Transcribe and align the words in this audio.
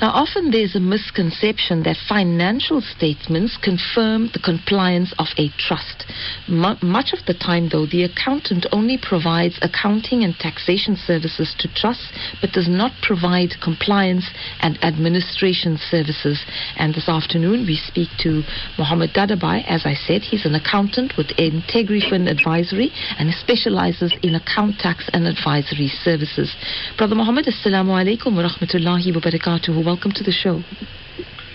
Now, 0.00 0.10
often 0.14 0.52
there's 0.52 0.76
a 0.76 0.80
misconception 0.80 1.82
that 1.82 1.96
financial 2.08 2.80
statements 2.80 3.58
confirm 3.58 4.30
the 4.32 4.38
compliance 4.38 5.12
of 5.18 5.26
a 5.36 5.50
trust. 5.58 6.06
M- 6.46 6.78
much 6.82 7.10
of 7.12 7.26
the 7.26 7.34
time, 7.34 7.68
though, 7.68 7.86
the 7.86 8.04
accountant 8.04 8.66
only 8.70 8.96
provides 8.96 9.58
accounting 9.60 10.22
and 10.22 10.36
taxation 10.38 10.94
services 10.94 11.52
to 11.58 11.66
trusts, 11.74 12.12
but 12.40 12.52
does 12.52 12.68
not 12.68 12.92
provide 13.02 13.58
compliance 13.58 14.30
and 14.60 14.78
administration 14.84 15.76
services. 15.90 16.38
And 16.76 16.94
this 16.94 17.08
afternoon, 17.08 17.66
we 17.66 17.74
speak 17.74 18.08
to 18.22 18.42
Mohammed 18.78 19.10
Dadabai. 19.14 19.64
As 19.66 19.82
I 19.84 19.94
said, 19.94 20.22
he's 20.22 20.46
an 20.46 20.54
accountant 20.54 21.14
with 21.18 21.34
IntegriFin 21.34 22.30
Advisory 22.30 22.92
and 23.18 23.34
specializes 23.34 24.14
in 24.22 24.36
account 24.36 24.78
tax 24.78 25.10
and 25.12 25.26
advisory 25.26 25.90
services. 26.06 26.54
Brother 26.96 27.16
Mohammed, 27.16 27.46
Assalamu 27.46 27.98
alaikum 27.98 28.36
wa 28.38 28.46
rahmatullahi 28.46 29.10
wa 29.12 29.20
barakatuh. 29.20 29.87
Welcome 29.88 30.12
to 30.16 30.22
the 30.22 30.32
show. 30.32 30.60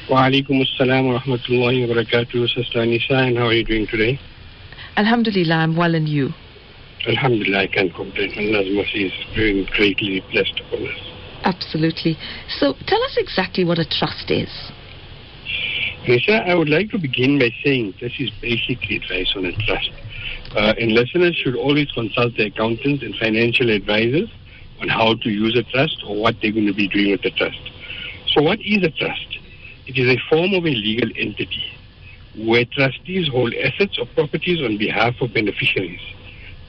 Wa 0.10 0.26
alaikum 0.26 0.58
assalam 0.66 1.06
wa 1.06 1.20
rahmatullahi 1.20 1.88
wa 1.88 1.94
barakatuh, 1.94 2.50
Sister 2.50 2.80
Anisa, 2.80 3.28
and 3.28 3.38
how 3.38 3.46
are 3.46 3.54
you 3.54 3.64
doing 3.64 3.86
today? 3.86 4.20
Alhamdulillah, 4.98 5.54
I'm 5.54 5.78
well 5.78 5.94
and 5.94 6.10
you? 6.10 6.30
Alhamdulillah, 7.06 7.60
I 7.60 7.68
can't 7.68 7.94
complain. 7.94 8.34
Allah's 8.36 8.74
mercy 8.74 9.06
is 9.06 9.14
very 9.36 9.70
greatly 9.78 10.24
blessed 10.32 10.60
upon 10.66 10.88
us. 10.88 10.98
Absolutely. 11.44 12.18
So 12.58 12.74
tell 12.88 13.04
us 13.04 13.18
exactly 13.18 13.66
what 13.66 13.78
a 13.78 13.86
trust 13.86 14.32
is. 14.32 14.50
Anisa, 16.08 16.42
I 16.50 16.56
would 16.56 16.70
like 16.70 16.90
to 16.90 16.98
begin 16.98 17.38
by 17.38 17.52
saying 17.64 17.94
this 18.02 18.14
is 18.18 18.32
basically 18.42 18.96
advice 18.96 19.32
on 19.36 19.46
a 19.46 19.52
trust. 19.68 19.92
Uh, 20.58 20.74
and 20.80 20.92
listeners 20.94 21.36
should 21.36 21.56
always 21.56 21.92
consult 21.92 22.36
their 22.36 22.48
accountants 22.48 23.04
and 23.04 23.14
financial 23.18 23.70
advisors 23.70 24.28
on 24.82 24.90
how 24.90 25.14
to 25.22 25.30
use 25.30 25.56
a 25.56 25.62
trust 25.72 26.04
or 26.08 26.20
what 26.20 26.34
they're 26.42 26.52
going 26.52 26.66
to 26.66 26.74
be 26.74 26.88
doing 26.88 27.12
with 27.12 27.22
the 27.22 27.30
trust. 27.30 27.62
So, 28.34 28.42
what 28.42 28.60
is 28.62 28.84
a 28.84 28.90
trust? 28.90 29.38
It 29.86 29.98
is 29.98 30.08
a 30.10 30.18
form 30.28 30.56
of 30.56 30.66
a 30.66 30.70
legal 30.70 31.10
entity 31.16 31.64
where 32.36 32.66
trustees 32.66 33.28
hold 33.28 33.54
assets 33.54 34.00
or 34.00 34.08
properties 34.08 34.60
on 34.64 34.78
behalf 34.78 35.14
of 35.22 35.34
beneficiaries. 35.34 36.02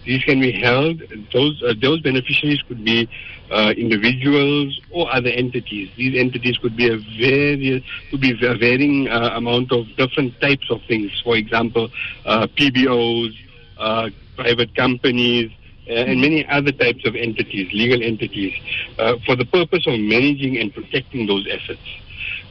These 0.05 0.23
can 0.25 0.41
be 0.41 0.53
held; 0.53 1.03
those 1.33 1.63
uh, 1.67 1.73
those 1.81 2.01
beneficiaries 2.03 2.61
could 2.69 2.85
be 2.85 3.09
uh, 3.51 3.73
individuals 3.77 4.79
or 4.91 5.11
other 5.11 5.31
entities. 5.31 5.89
These 5.97 6.19
entities 6.21 6.59
could 6.59 6.77
be 6.77 6.89
a 6.89 6.99
various, 7.19 7.83
could 8.11 8.21
be 8.21 8.33
a 8.33 8.55
varying 8.55 9.09
uh, 9.09 9.31
amount 9.35 9.73
of 9.73 9.87
different 9.97 10.39
types 10.43 10.71
of 10.71 10.83
things. 10.87 11.11
For 11.25 11.37
example, 11.37 11.89
uh, 12.27 12.47
PBOs, 12.59 13.33
uh, 13.79 14.11
private 14.37 14.75
companies, 14.75 15.51
and 15.87 16.21
many 16.21 16.47
other 16.49 16.73
types 16.73 17.05
of 17.05 17.15
entities, 17.15 17.73
legal 17.73 18.03
entities, 18.03 18.55
uh, 18.99 19.17
for 19.27 19.37
the 19.37 19.45
purpose 19.45 19.87
of 19.87 19.99
managing 19.99 20.57
and 20.59 20.73
protecting 20.73 21.27
those 21.27 21.47
assets. 21.47 21.81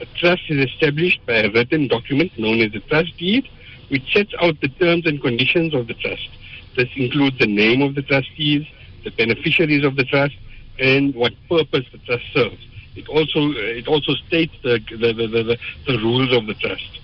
A 0.01 0.05
trust 0.17 0.43
is 0.49 0.69
established 0.69 1.25
by 1.25 1.33
a 1.33 1.51
written 1.51 1.87
document 1.87 2.37
known 2.37 2.61
as 2.61 2.73
a 2.75 2.79
trust 2.79 3.15
deed, 3.17 3.47
which 3.89 4.13
sets 4.13 4.33
out 4.41 4.59
the 4.61 4.69
terms 4.69 5.05
and 5.05 5.21
conditions 5.21 5.73
of 5.73 5.87
the 5.87 5.93
trust. 5.95 6.29
This 6.75 6.89
includes 6.95 7.37
the 7.39 7.47
name 7.47 7.81
of 7.81 7.95
the 7.95 8.01
trustees, 8.01 8.67
the 9.03 9.11
beneficiaries 9.11 9.83
of 9.83 9.95
the 9.95 10.03
trust, 10.03 10.35
and 10.79 11.13
what 11.13 11.33
purpose 11.49 11.85
the 11.91 11.99
trust 11.99 12.23
serves. 12.33 12.67
It 12.95 13.07
also 13.09 13.51
it 13.57 13.87
also 13.87 14.13
states 14.27 14.53
the 14.63 14.79
the, 14.91 15.13
the, 15.13 15.27
the, 15.27 15.57
the 15.87 15.97
rules 15.99 16.31
of 16.31 16.45
the 16.45 16.53
trust 16.55 16.99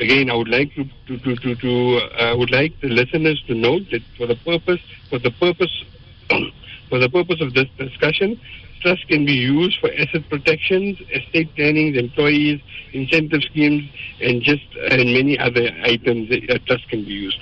again, 0.00 0.30
I 0.30 0.34
would 0.34 0.48
like 0.48 0.74
to, 0.74 0.84
to, 0.84 1.18
to, 1.18 1.36
to, 1.36 1.54
to 1.54 2.00
uh, 2.18 2.32
I 2.32 2.34
would 2.34 2.50
like 2.50 2.72
the 2.80 2.88
listeners 2.88 3.42
to 3.46 3.54
note 3.54 3.82
that 3.92 4.02
for 4.16 4.26
the 4.26 4.36
purpose, 4.36 4.80
for 5.08 5.18
the 5.18 5.30
purpose, 5.32 5.84
for 6.88 6.98
the 6.98 7.08
purpose 7.08 7.40
of 7.40 7.54
this 7.54 7.68
discussion, 7.78 8.40
trust 8.82 9.06
can 9.08 9.24
be 9.24 9.32
used 9.32 9.78
for 9.80 9.90
asset 9.92 10.22
protections, 10.28 10.98
estate 11.12 11.54
plannings, 11.54 11.96
employees, 11.96 12.60
incentive 12.92 13.42
schemes, 13.42 13.84
and 14.20 14.42
just 14.42 14.64
and 14.90 15.12
many 15.12 15.38
other 15.38 15.68
items 15.84 16.28
that 16.30 16.50
uh, 16.50 16.58
trust 16.66 16.88
can 16.88 17.04
be 17.04 17.12
used. 17.12 17.40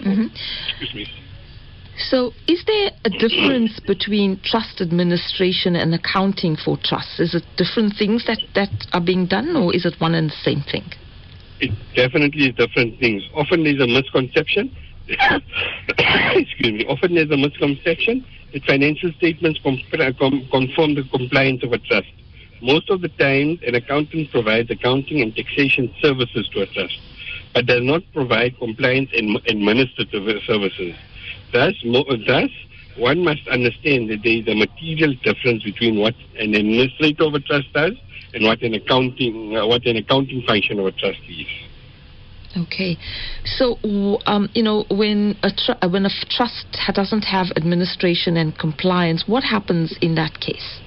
Mm-hmm. 0.00 0.26
Excuse 0.70 0.94
me. 0.94 1.06
So, 1.96 2.32
is 2.48 2.64
there 2.66 2.90
a 3.04 3.10
difference 3.10 3.78
between 3.86 4.40
trust 4.42 4.80
administration 4.80 5.76
and 5.76 5.94
accounting 5.94 6.56
for 6.56 6.78
trusts? 6.82 7.20
Is 7.20 7.34
it 7.34 7.44
different 7.56 7.94
things 7.98 8.24
that, 8.26 8.38
that 8.54 8.70
are 8.92 9.00
being 9.00 9.26
done, 9.26 9.54
or 9.56 9.74
is 9.74 9.84
it 9.84 9.94
one 10.00 10.14
and 10.14 10.30
the 10.30 10.34
same 10.42 10.62
thing? 10.62 10.84
It 11.62 11.70
definitely 11.94 12.48
is 12.48 12.56
different 12.56 12.98
things. 12.98 13.22
Often 13.36 13.62
there's 13.62 13.80
a 13.80 13.86
misconception. 13.86 14.76
Excuse 15.08 16.72
me. 16.72 16.84
Often 16.86 17.14
there's 17.14 17.30
a 17.30 17.36
misconception 17.36 18.26
that 18.52 18.64
financial 18.64 19.12
statements 19.12 19.60
conform 19.62 20.94
the 20.96 21.06
compliance 21.12 21.62
of 21.62 21.72
a 21.72 21.78
trust. 21.78 22.08
Most 22.62 22.90
of 22.90 23.00
the 23.00 23.08
time, 23.10 23.60
an 23.64 23.76
accountant 23.76 24.32
provides 24.32 24.70
accounting 24.72 25.20
and 25.20 25.36
taxation 25.36 25.94
services 26.02 26.48
to 26.48 26.62
a 26.62 26.66
trust, 26.66 26.98
but 27.54 27.66
does 27.66 27.82
not 27.82 28.02
provide 28.12 28.58
compliance 28.58 29.10
and 29.16 29.40
administrative 29.46 30.42
services. 30.42 30.96
Thus, 31.52 31.74
thus, 32.26 32.50
one 32.96 33.22
must 33.22 33.46
understand 33.46 34.10
that 34.10 34.24
there 34.24 34.38
is 34.38 34.48
a 34.48 34.54
material 34.56 35.14
difference 35.22 35.62
between 35.62 36.00
what 36.00 36.16
an 36.40 36.54
administrator 36.54 37.22
of 37.22 37.34
a 37.34 37.40
trust 37.40 37.72
does 37.72 37.92
and 38.34 38.44
what 38.44 38.62
an 38.62 38.74
accounting 38.74 39.56
uh, 39.56 39.66
what 39.66 39.84
an 39.86 39.96
accounting 39.96 40.42
function 40.46 40.78
of 40.78 40.86
a 40.86 40.92
trust 40.92 41.20
is. 41.28 41.46
Okay, 42.54 42.98
so 43.44 43.78
um, 44.26 44.48
you 44.54 44.62
know 44.62 44.84
when 44.90 45.36
a 45.42 45.50
tr- 45.50 45.86
when 45.88 46.04
a 46.04 46.10
trust 46.28 46.66
doesn't 46.94 47.22
have 47.22 47.46
administration 47.56 48.36
and 48.36 48.56
compliance, 48.58 49.24
what 49.26 49.42
happens 49.42 49.96
in 50.02 50.14
that 50.16 50.38
case? 50.40 50.80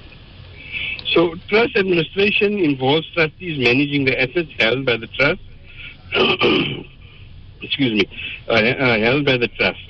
So 1.14 1.34
trust 1.48 1.76
administration 1.76 2.58
involves 2.58 3.06
trustees 3.14 3.58
managing 3.58 4.04
the 4.04 4.20
assets 4.20 4.50
held 4.58 4.86
by 4.86 4.96
the 4.96 5.08
trust. 5.08 5.40
excuse 7.62 7.94
me, 7.94 8.08
uh, 8.48 8.52
uh, 8.52 8.98
held 9.00 9.24
by 9.24 9.36
the 9.36 9.48
trust. 9.48 9.80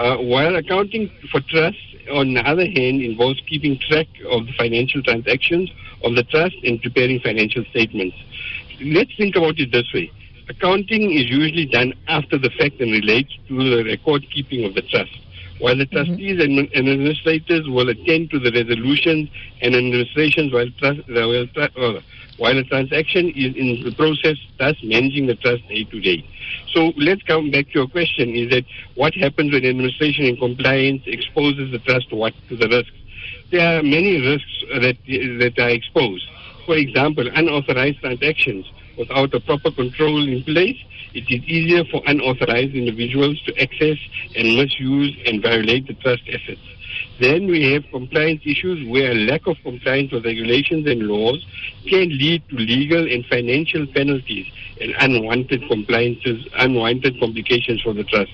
Uh, 0.00 0.16
while 0.16 0.56
accounting 0.56 1.10
for 1.30 1.42
trust, 1.42 1.76
on 2.10 2.32
the 2.32 2.40
other 2.48 2.64
hand, 2.64 3.02
involves 3.02 3.38
keeping 3.46 3.78
track 3.78 4.06
of 4.30 4.46
the 4.46 4.52
financial 4.54 5.02
transactions 5.02 5.70
of 6.02 6.14
the 6.14 6.22
trust 6.22 6.56
and 6.64 6.80
preparing 6.80 7.20
financial 7.20 7.62
statements. 7.66 8.16
Let's 8.80 9.14
think 9.18 9.36
about 9.36 9.58
it 9.58 9.72
this 9.72 9.92
way. 9.92 10.10
Accounting 10.48 11.10
is 11.10 11.28
usually 11.28 11.66
done 11.66 11.92
after 12.08 12.38
the 12.38 12.48
fact 12.48 12.80
and 12.80 12.90
relates 12.90 13.36
to 13.48 13.76
the 13.76 13.84
record 13.84 14.24
keeping 14.30 14.64
of 14.64 14.74
the 14.74 14.80
trust. 14.80 15.12
While 15.58 15.76
the 15.76 15.84
trustees 15.84 16.40
mm-hmm. 16.40 16.58
and 16.58 16.88
administrators 16.88 17.68
will 17.68 17.90
attend 17.90 18.30
to 18.30 18.38
the 18.38 18.50
resolutions 18.52 19.28
and 19.60 19.76
administrations 19.76 20.50
while, 20.50 20.70
trust, 20.78 21.00
while, 21.10 21.46
uh, 21.76 22.00
while 22.40 22.56
a 22.56 22.64
transaction 22.64 23.28
is 23.36 23.54
in 23.54 23.84
the 23.84 23.94
process, 23.94 24.38
thus 24.58 24.74
managing 24.82 25.26
the 25.26 25.34
trust 25.36 25.60
day 25.68 25.84
to 25.84 26.00
day. 26.00 26.24
So 26.72 26.92
let's 26.96 27.22
come 27.24 27.50
back 27.50 27.66
to 27.66 27.80
your 27.80 27.88
question: 27.88 28.34
Is 28.34 28.48
that 28.50 28.64
what 28.94 29.12
happens 29.14 29.52
when 29.52 29.64
administration 29.66 30.24
and 30.24 30.38
compliance 30.38 31.02
exposes 31.06 31.70
the 31.70 31.78
trust 31.80 32.08
to 32.08 32.16
what 32.16 32.32
to 32.48 32.56
the 32.56 32.66
risks? 32.66 32.96
There 33.52 33.60
are 33.60 33.82
many 33.82 34.20
risks 34.26 34.64
that 34.72 34.96
that 35.06 35.54
are 35.58 35.68
exposed. 35.68 36.24
For 36.64 36.76
example, 36.76 37.28
unauthorized 37.34 38.00
transactions 38.00 38.64
without 38.96 39.34
a 39.34 39.40
proper 39.40 39.70
control 39.70 40.26
in 40.26 40.42
place. 40.44 40.78
It 41.12 41.24
is 41.28 41.42
easier 41.44 41.84
for 41.90 42.00
unauthorized 42.06 42.74
individuals 42.74 43.42
to 43.42 43.60
access 43.60 43.98
and 44.36 44.56
misuse 44.56 45.14
and 45.26 45.42
violate 45.42 45.88
the 45.88 45.94
trust 45.94 46.22
assets. 46.28 46.60
Then 47.20 47.46
we 47.48 47.70
have 47.72 47.84
compliance 47.90 48.40
issues 48.46 48.88
where 48.88 49.14
lack 49.14 49.46
of 49.46 49.56
compliance 49.62 50.10
with 50.10 50.24
regulations 50.24 50.86
and 50.86 51.02
laws 51.02 51.44
can 51.86 52.08
lead 52.08 52.42
to 52.48 52.56
legal 52.56 53.06
and 53.12 53.26
financial 53.26 53.86
penalties 53.86 54.46
and 54.80 54.94
unwanted 54.98 55.68
compliances, 55.68 56.48
unwanted 56.54 57.20
complications 57.20 57.82
for 57.82 57.92
the 57.92 58.04
trust. 58.04 58.32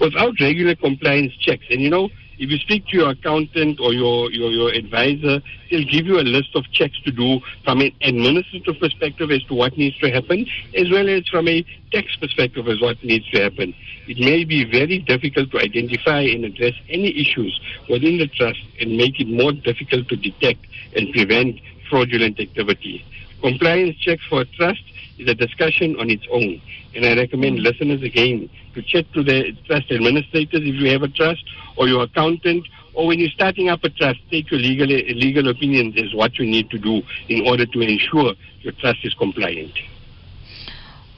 Without 0.00 0.34
regular 0.40 0.74
compliance 0.74 1.34
checks, 1.36 1.64
and 1.70 1.80
you 1.80 1.90
know, 1.90 2.08
if 2.38 2.50
you 2.50 2.58
speak 2.58 2.86
to 2.88 2.96
your 2.96 3.10
accountant 3.10 3.78
or 3.78 3.92
your, 3.92 4.30
your, 4.32 4.50
your 4.50 4.72
advisor, 4.72 5.40
they'll 5.70 5.84
give 5.84 6.06
you 6.06 6.18
a 6.18 6.26
list 6.26 6.56
of 6.56 6.64
checks 6.72 6.98
to 7.04 7.12
do 7.12 7.40
from 7.64 7.80
an 7.80 7.92
administrative 8.02 8.80
perspective 8.80 9.30
as 9.30 9.42
to 9.44 9.54
what 9.54 9.76
needs 9.76 9.96
to 9.98 10.10
happen, 10.10 10.46
as 10.74 10.90
well 10.90 11.08
as 11.08 11.26
from 11.28 11.46
a 11.46 11.64
tax 11.92 12.16
perspective 12.16 12.66
as 12.68 12.80
what 12.80 13.02
needs 13.04 13.28
to 13.30 13.40
happen. 13.42 13.74
It 14.08 14.18
may 14.18 14.44
be 14.44 14.64
very 14.64 14.98
difficult 14.98 15.52
to 15.52 15.60
identify 15.60 16.20
and 16.22 16.44
address 16.44 16.74
any 16.88 17.16
issues 17.20 17.60
within 17.88 18.18
the 18.18 18.26
trust 18.26 18.60
and 18.80 18.96
make 18.96 19.20
it 19.20 19.28
more 19.28 19.52
difficult 19.52 20.08
to 20.08 20.16
detect 20.16 20.66
and 20.96 21.12
prevent 21.12 21.60
fraudulent 21.88 22.40
activity. 22.40 23.04
Compliance 23.40 23.96
checks 23.98 24.22
for 24.28 24.40
a 24.40 24.44
trust 24.46 24.82
is 25.22 25.28
a 25.28 25.34
discussion 25.34 25.96
on 25.98 26.10
its 26.10 26.26
own. 26.30 26.60
And 26.94 27.06
I 27.06 27.16
recommend 27.16 27.58
mm. 27.58 27.62
listeners 27.62 28.02
again 28.02 28.50
to 28.74 28.82
check 28.82 29.06
to 29.14 29.22
the 29.22 29.52
trust 29.66 29.90
administrators 29.90 30.60
if 30.62 30.74
you 30.74 30.90
have 30.90 31.02
a 31.02 31.08
trust 31.08 31.44
or 31.76 31.88
your 31.88 32.02
accountant 32.02 32.66
or 32.94 33.06
when 33.06 33.18
you're 33.18 33.30
starting 33.30 33.68
up 33.68 33.84
a 33.84 33.88
trust, 33.88 34.20
take 34.30 34.50
your 34.50 34.60
legal 34.60 34.86
legal 34.86 35.48
opinions 35.48 35.94
as 35.96 36.14
what 36.14 36.38
you 36.38 36.44
need 36.44 36.68
to 36.70 36.78
do 36.78 37.00
in 37.28 37.46
order 37.46 37.64
to 37.64 37.80
ensure 37.80 38.34
your 38.60 38.72
trust 38.74 38.98
is 39.04 39.14
compliant. 39.14 39.72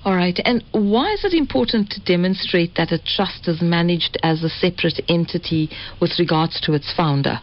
All 0.04 0.14
right. 0.14 0.38
And 0.44 0.62
why 0.72 1.12
is 1.12 1.24
it 1.24 1.32
important 1.32 1.90
to 1.90 2.00
demonstrate 2.04 2.74
that 2.76 2.92
a 2.92 2.98
trust 2.98 3.48
is 3.48 3.62
managed 3.62 4.18
as 4.22 4.44
a 4.44 4.50
separate 4.50 5.00
entity 5.08 5.70
with 6.00 6.12
regards 6.18 6.60
to 6.62 6.74
its 6.74 6.92
founder? 6.94 7.40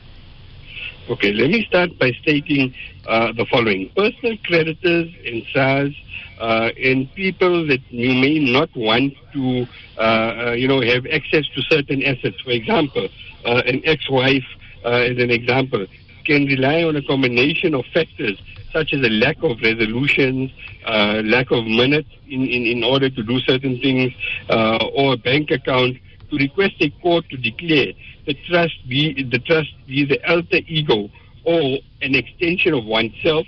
Okay, 1.11 1.33
let 1.33 1.49
me 1.49 1.65
start 1.65 1.99
by 1.99 2.13
stating 2.21 2.73
uh, 3.05 3.33
the 3.33 3.45
following. 3.51 3.91
Personal 3.97 4.37
creditors 4.45 5.13
and 5.25 5.43
SARS 5.51 5.93
uh, 6.39 6.69
and 6.81 7.13
people 7.15 7.67
that 7.67 7.81
you 7.89 8.13
may 8.13 8.39
not 8.39 8.73
want 8.77 9.13
to, 9.33 9.67
uh, 9.97 10.01
uh 10.01 10.51
you 10.53 10.69
know, 10.69 10.79
have 10.79 11.05
access 11.07 11.45
to 11.49 11.61
certain 11.63 12.01
assets. 12.03 12.39
For 12.39 12.51
example, 12.51 13.09
uh, 13.43 13.61
an 13.65 13.81
ex-wife, 13.83 14.45
uh, 14.85 15.11
as 15.11 15.17
an 15.17 15.31
example, 15.31 15.85
can 16.23 16.45
rely 16.45 16.83
on 16.83 16.95
a 16.95 17.01
combination 17.01 17.73
of 17.75 17.83
factors 17.93 18.41
such 18.71 18.93
as 18.93 19.01
a 19.01 19.09
lack 19.09 19.43
of 19.43 19.59
resolutions, 19.61 20.49
lack 20.87 21.51
of 21.51 21.65
minutes 21.65 22.07
in, 22.29 22.43
in, 22.43 22.65
in 22.65 22.83
order 22.85 23.09
to 23.09 23.21
do 23.21 23.37
certain 23.41 23.81
things, 23.81 24.13
or 24.49 25.15
a 25.15 25.17
bank 25.17 25.51
account 25.51 25.97
to 26.31 26.37
request 26.37 26.75
a 26.79 26.89
court 27.01 27.29
to 27.29 27.37
declare 27.37 27.93
the 28.25 28.33
trust 28.49 28.75
be 28.87 29.23
the 29.23 29.39
trust 29.39 29.69
be 29.87 30.05
the 30.05 30.19
alter 30.29 30.61
ego 30.67 31.09
or 31.43 31.79
an 32.01 32.15
extension 32.15 32.73
of 32.73 32.85
oneself 32.85 33.45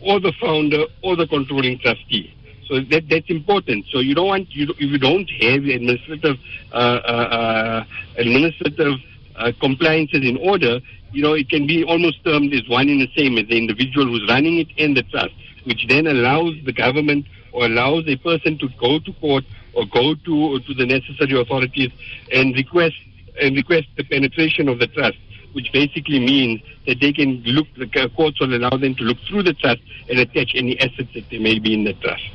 or 0.00 0.20
the 0.20 0.32
founder 0.40 0.84
or 1.02 1.16
the 1.16 1.26
controlling 1.26 1.78
trustee. 1.78 2.32
So 2.68 2.80
that 2.80 3.08
that's 3.08 3.30
important. 3.30 3.86
So 3.92 4.00
you 4.00 4.14
don't 4.14 4.26
want 4.26 4.54
you 4.54 4.70
if 4.70 4.90
you 4.90 4.98
don't 4.98 5.28
have 5.42 5.64
administrative 5.64 6.36
uh, 6.72 6.74
uh, 6.74 7.28
uh, 7.38 7.84
administrative 8.16 8.94
uh, 9.36 9.52
compliances 9.60 10.24
in 10.24 10.36
order, 10.38 10.80
you 11.16 11.22
know 11.22 11.32
it 11.32 11.48
can 11.48 11.66
be 11.66 11.82
almost 11.82 12.18
um, 12.26 12.32
termed 12.32 12.52
as 12.52 12.68
one 12.68 12.90
in 12.90 12.98
the 12.98 13.10
same 13.16 13.38
as 13.38 13.48
the 13.48 13.56
individual 13.56 14.06
who's 14.06 14.28
running 14.28 14.58
it 14.58 14.68
and 14.76 14.94
the 14.94 15.02
trust, 15.04 15.32
which 15.64 15.86
then 15.88 16.06
allows 16.06 16.54
the 16.66 16.72
government 16.72 17.24
or 17.52 17.64
allows 17.64 18.04
a 18.06 18.16
person 18.16 18.58
to 18.58 18.68
go 18.78 18.98
to 18.98 19.12
court 19.14 19.44
or 19.72 19.86
go 19.86 20.14
to 20.14 20.60
to 20.60 20.74
the 20.74 20.84
necessary 20.84 21.40
authorities 21.40 21.90
and 22.32 22.54
request 22.54 22.96
and 23.40 23.56
request 23.56 23.86
the 23.96 24.04
penetration 24.04 24.68
of 24.68 24.78
the 24.78 24.86
trust, 24.88 25.16
which 25.54 25.72
basically 25.72 26.20
means 26.20 26.60
that 26.86 27.00
they 27.00 27.14
can 27.14 27.42
look, 27.46 27.66
the 27.78 28.10
courts 28.14 28.38
will 28.40 28.54
allow 28.54 28.76
them 28.76 28.94
to 28.94 29.04
look 29.04 29.18
through 29.26 29.42
the 29.42 29.54
trust 29.54 29.80
and 30.10 30.18
attach 30.18 30.52
any 30.54 30.78
assets 30.80 31.08
that 31.14 31.24
there 31.30 31.40
may 31.40 31.58
be 31.58 31.72
in 31.72 31.84
the 31.84 31.94
trust. 31.94 32.28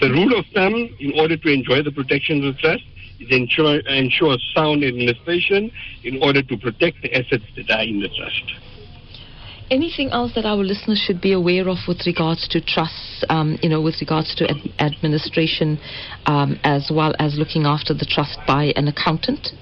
The 0.00 0.10
rule 0.10 0.38
of 0.38 0.44
thumb, 0.54 0.74
in 0.98 1.18
order 1.18 1.38
to 1.38 1.48
enjoy 1.48 1.82
the 1.82 1.92
protections 1.92 2.44
of 2.44 2.56
the 2.56 2.60
trust, 2.60 2.84
ensure, 3.28 3.80
ensure 3.80 4.36
sound 4.54 4.84
administration 4.84 5.70
in 6.04 6.22
order 6.22 6.42
to 6.42 6.56
protect 6.56 7.02
the 7.02 7.14
assets 7.14 7.44
that 7.56 7.70
are 7.70 7.82
in 7.82 8.00
the 8.00 8.08
trust. 8.08 8.44
Anything 9.70 10.10
else 10.10 10.32
that 10.34 10.44
our 10.44 10.56
listeners 10.56 10.98
should 10.98 11.20
be 11.20 11.32
aware 11.32 11.68
of 11.68 11.78
with 11.86 12.04
regards 12.04 12.48
to 12.48 12.60
trusts, 12.60 13.24
um, 13.28 13.56
you 13.62 13.68
know, 13.68 13.80
with 13.80 13.94
regards 14.00 14.34
to 14.36 14.50
ad- 14.50 14.74
administration, 14.80 15.78
um, 16.26 16.58
as 16.64 16.90
well 16.92 17.14
as 17.20 17.38
looking 17.38 17.66
after 17.66 17.94
the 17.94 18.04
trust 18.04 18.38
by 18.48 18.72
an 18.74 18.88
accountant? 18.88 19.52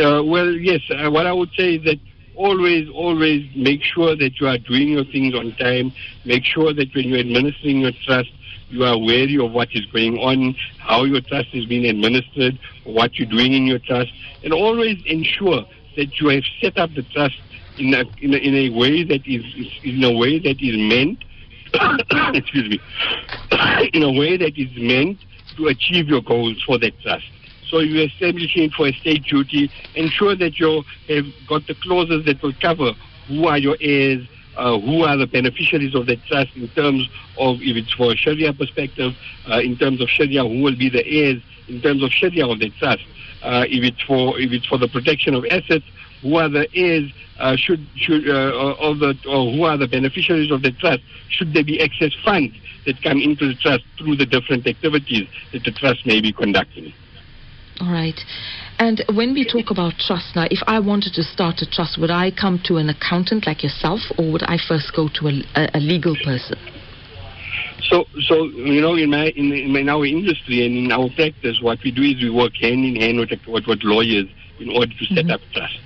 Uh, 0.00 0.22
well, 0.24 0.50
yes. 0.50 0.80
Uh, 0.90 1.08
what 1.10 1.26
I 1.26 1.32
would 1.32 1.50
say 1.56 1.74
is 1.74 1.84
that 1.84 2.00
always, 2.34 2.88
always 2.92 3.44
make 3.54 3.82
sure 3.82 4.16
that 4.16 4.40
you 4.40 4.48
are 4.48 4.58
doing 4.58 4.88
your 4.88 5.04
things 5.04 5.34
on 5.34 5.54
time. 5.60 5.92
Make 6.24 6.44
sure 6.44 6.72
that 6.74 6.88
when 6.94 7.08
you're 7.08 7.20
administering 7.20 7.82
your 7.82 7.92
trust, 8.04 8.30
you 8.70 8.84
are 8.84 8.98
wary 8.98 9.38
of 9.38 9.52
what 9.52 9.68
is 9.72 9.84
going 9.86 10.18
on, 10.18 10.54
how 10.78 11.04
your 11.04 11.20
trust 11.20 11.48
is 11.52 11.66
being 11.66 11.86
administered, 11.86 12.58
what 12.84 13.18
you're 13.18 13.28
doing 13.28 13.52
in 13.52 13.66
your 13.66 13.78
trust, 13.78 14.12
and 14.44 14.52
always 14.52 14.98
ensure 15.06 15.64
that 15.96 16.20
you 16.20 16.28
have 16.28 16.44
set 16.60 16.78
up 16.78 16.90
the 16.94 17.02
trust 17.02 17.36
in 17.78 17.94
a, 17.94 18.04
in 18.20 18.34
a, 18.34 18.36
in 18.36 18.54
a 18.54 18.68
way 18.70 19.04
that 19.04 19.26
is 19.26 19.44
in 19.84 20.04
a 20.04 20.12
way 20.16 20.38
that 20.38 20.60
is 20.60 20.76
meant 20.76 21.18
excuse 22.34 22.68
me 22.68 22.80
in 23.92 24.02
a 24.02 24.12
way 24.12 24.36
that 24.36 24.56
is 24.56 24.70
meant 24.76 25.18
to 25.56 25.66
achieve 25.66 26.08
your 26.08 26.22
goals 26.22 26.62
for 26.64 26.78
that 26.78 26.98
trust. 27.00 27.26
So 27.68 27.78
you're 27.78 28.06
establishing 28.06 28.70
for 28.70 28.88
estate 28.88 29.24
duty, 29.24 29.70
ensure 29.94 30.34
that 30.36 30.58
you 30.58 30.82
have 31.08 31.24
got 31.48 31.66
the 31.66 31.74
clauses 31.82 32.24
that 32.26 32.42
will 32.42 32.54
cover 32.60 32.92
who 33.28 33.46
are 33.46 33.58
your 33.58 33.76
heirs, 33.80 34.26
uh, 34.60 34.78
who 34.78 35.02
are 35.04 35.16
the 35.16 35.26
beneficiaries 35.26 35.94
of 35.94 36.06
that 36.06 36.22
trust 36.26 36.54
in 36.54 36.68
terms 36.68 37.08
of 37.38 37.56
if 37.62 37.76
it's 37.76 37.92
for 37.94 38.12
a 38.12 38.16
Sharia 38.16 38.52
perspective, 38.52 39.14
uh, 39.50 39.58
in 39.58 39.76
terms 39.78 40.02
of 40.02 40.08
Sharia, 40.10 40.42
who 40.44 40.60
will 40.60 40.76
be 40.76 40.90
the 40.90 41.04
heirs 41.06 41.42
in 41.68 41.80
terms 41.80 42.02
of 42.02 42.10
Sharia 42.10 42.46
of 42.46 42.58
that 42.60 42.74
trust. 42.74 43.02
Uh, 43.42 43.64
if 43.68 43.82
it's 43.82 44.02
for 44.02 44.38
if 44.38 44.52
it's 44.52 44.66
for 44.66 44.76
the 44.76 44.88
protection 44.88 45.34
of 45.34 45.46
assets, 45.50 45.86
who 46.20 46.36
are 46.36 46.50
the 46.50 46.68
heirs 46.74 47.10
uh, 47.38 47.56
should 47.56 47.86
should 47.96 48.28
uh, 48.28 48.76
of 48.78 48.98
the 48.98 49.16
or 49.26 49.50
who 49.50 49.64
are 49.64 49.78
the 49.78 49.88
beneficiaries 49.88 50.50
of 50.50 50.60
the 50.60 50.72
trust? 50.72 51.00
Should 51.30 51.54
there 51.54 51.64
be 51.64 51.80
excess 51.80 52.12
funds 52.22 52.54
that 52.84 53.02
come 53.02 53.18
into 53.22 53.48
the 53.48 53.54
trust 53.54 53.84
through 53.96 54.16
the 54.16 54.26
different 54.26 54.66
activities 54.66 55.26
that 55.52 55.64
the 55.64 55.70
trust 55.70 56.04
may 56.04 56.20
be 56.20 56.32
conducting? 56.32 56.92
All 57.80 57.90
right. 57.90 58.18
And 58.78 59.02
when 59.14 59.32
we 59.32 59.48
talk 59.48 59.70
about 59.70 59.94
trust 59.98 60.36
now, 60.36 60.46
if 60.50 60.60
I 60.66 60.78
wanted 60.80 61.14
to 61.14 61.22
start 61.22 61.62
a 61.62 61.66
trust, 61.66 61.98
would 61.98 62.10
I 62.10 62.30
come 62.30 62.60
to 62.64 62.76
an 62.76 62.90
accountant 62.90 63.46
like 63.46 63.62
yourself, 63.62 64.00
or 64.18 64.32
would 64.32 64.42
I 64.42 64.58
first 64.68 64.92
go 64.94 65.08
to 65.14 65.28
a, 65.28 65.42
a, 65.56 65.78
a 65.78 65.80
legal 65.80 66.14
person? 66.22 66.58
So, 67.88 68.04
so 68.28 68.44
you 68.44 68.82
know, 68.82 68.94
in 68.94 69.10
my 69.10 69.32
in, 69.34 69.52
in 69.52 69.88
our 69.88 70.04
industry 70.04 70.64
and 70.66 70.76
in 70.76 70.92
our 70.92 71.08
practice, 71.16 71.58
what 71.62 71.78
we 71.82 71.90
do 71.90 72.02
is 72.02 72.22
we 72.22 72.30
work 72.30 72.52
hand 72.60 72.84
in 72.84 72.96
hand 72.96 73.18
with, 73.18 73.30
with, 73.48 73.66
with 73.66 73.80
lawyers 73.82 74.28
in 74.60 74.68
order 74.68 74.92
to 74.92 75.04
set 75.06 75.24
mm-hmm. 75.24 75.30
up 75.30 75.40
trusts. 75.52 75.78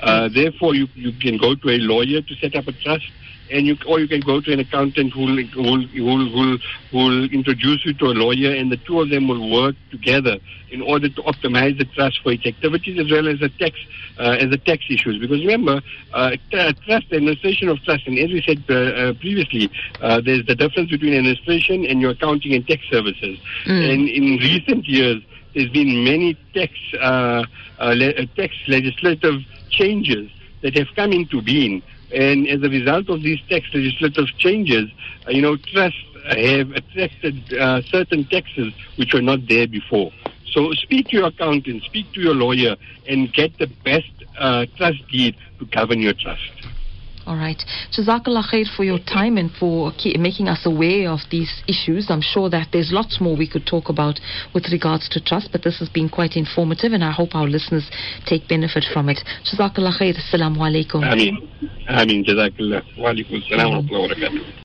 Uh, 0.00 0.28
therefore, 0.34 0.74
you 0.74 0.88
you 0.94 1.12
can 1.20 1.36
go 1.36 1.54
to 1.54 1.68
a 1.68 1.78
lawyer 1.78 2.22
to 2.22 2.34
set 2.36 2.56
up 2.56 2.66
a 2.66 2.72
trust 2.72 3.04
and 3.50 3.66
you 3.66 3.76
or 3.86 4.00
you 4.00 4.08
can 4.08 4.20
go 4.20 4.40
to 4.40 4.52
an 4.52 4.60
accountant 4.60 5.12
who 5.12 5.20
will 5.20 5.42
who 5.46 5.62
will, 5.62 5.86
who 5.86 6.04
will, 6.04 6.58
who 6.90 6.98
will 6.98 7.24
introduce 7.30 7.84
you 7.84 7.92
to 7.94 8.06
a 8.06 8.14
lawyer, 8.14 8.54
and 8.54 8.72
the 8.72 8.76
two 8.78 9.00
of 9.00 9.10
them 9.10 9.28
will 9.28 9.50
work 9.50 9.74
together 9.90 10.38
in 10.70 10.80
order 10.82 11.08
to 11.08 11.22
optimize 11.22 11.76
the 11.78 11.84
trust 11.84 12.20
for 12.22 12.32
its 12.32 12.46
activities 12.46 12.98
as 12.98 13.10
well 13.10 13.28
as 13.28 13.38
the 13.40 13.48
tax 13.48 13.76
uh, 14.18 14.36
as 14.40 14.50
the 14.50 14.58
tax 14.58 14.84
issues. 14.88 15.18
Because 15.18 15.40
remember, 15.40 15.80
uh, 16.12 16.36
trust 16.50 17.06
administration 17.12 17.68
of 17.68 17.78
trust, 17.82 18.06
and 18.06 18.18
as 18.18 18.30
we 18.30 18.42
said 18.42 18.64
uh, 18.68 18.74
uh 18.74 19.12
previously, 19.14 19.70
uh, 20.00 20.20
there's 20.20 20.46
the 20.46 20.54
difference 20.54 20.90
between 20.90 21.14
administration 21.14 21.84
and 21.84 22.00
your 22.00 22.12
accounting 22.12 22.54
and 22.54 22.66
tax 22.66 22.82
services. 22.90 23.38
Mm. 23.66 23.92
And 23.92 24.08
in 24.08 24.24
recent 24.38 24.88
years, 24.88 25.22
there's 25.54 25.70
been 25.70 26.02
many 26.04 26.34
tax 26.54 26.72
uh, 27.00 27.44
le- 27.78 28.26
tax 28.28 28.54
legislative 28.66 29.42
changes 29.70 30.30
that 30.62 30.76
have 30.76 30.88
come 30.96 31.12
into 31.12 31.42
being 31.42 31.82
and 32.12 32.46
as 32.48 32.62
a 32.62 32.68
result 32.68 33.08
of 33.08 33.22
these 33.22 33.38
tax 33.48 33.66
legislative 33.72 34.26
changes, 34.38 34.90
uh, 35.26 35.30
you 35.30 35.42
know, 35.42 35.56
trusts 35.72 35.98
have 36.28 36.70
attracted 36.70 37.52
uh, 37.54 37.82
certain 37.90 38.24
taxes 38.26 38.72
which 38.96 39.12
were 39.12 39.22
not 39.22 39.40
there 39.48 39.66
before. 39.66 40.10
So 40.52 40.72
speak 40.72 41.08
to 41.08 41.16
your 41.16 41.26
accountant, 41.26 41.82
speak 41.82 42.12
to 42.14 42.20
your 42.20 42.34
lawyer, 42.34 42.76
and 43.08 43.32
get 43.32 43.58
the 43.58 43.66
best 43.84 44.12
uh, 44.38 44.66
trust 44.76 44.98
deed 45.10 45.36
to 45.58 45.66
govern 45.66 46.00
your 46.00 46.14
trust. 46.14 46.52
All 47.26 47.36
right. 47.36 47.60
Jazakallah 47.96 48.44
khair 48.52 48.66
for 48.76 48.84
your 48.84 48.98
time 48.98 49.38
and 49.38 49.50
for 49.50 49.92
making 50.18 50.48
us 50.48 50.66
aware 50.66 51.10
of 51.10 51.20
these 51.30 51.50
issues. 51.66 52.10
I'm 52.10 52.20
sure 52.20 52.50
that 52.50 52.68
there's 52.72 52.92
lots 52.92 53.20
more 53.20 53.36
we 53.36 53.48
could 53.48 53.66
talk 53.66 53.88
about 53.88 54.20
with 54.54 54.64
regards 54.70 55.08
to 55.10 55.20
trust, 55.20 55.48
but 55.50 55.62
this 55.62 55.78
has 55.78 55.88
been 55.88 56.08
quite 56.08 56.36
informative 56.36 56.92
and 56.92 57.02
I 57.02 57.12
hope 57.12 57.34
our 57.34 57.48
listeners 57.48 57.90
take 58.26 58.46
benefit 58.48 58.84
from 58.92 59.08
it. 59.08 59.20
Jazakallah 59.44 59.98
khair. 59.98 60.14
Assalamu 60.14 60.58
alaikum. 60.58 61.02
Ameen. 61.02 61.48
Ameen. 61.88 62.24
Jazakallah. 62.24 62.82
Wa 62.98 63.12
alaikum. 63.12 64.62